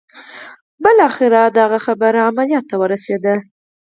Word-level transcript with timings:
بالاخره 0.83 1.41
د 1.55 1.57
هغه 1.65 1.79
خبره 1.85 2.19
عمليات 2.29 2.65
ته 2.69 2.75
ورسېده. 2.81 3.35